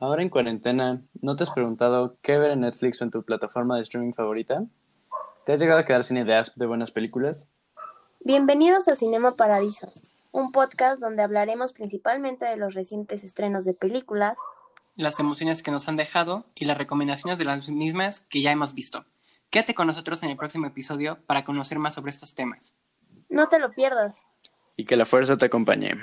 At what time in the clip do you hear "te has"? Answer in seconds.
1.34-1.50, 5.44-5.60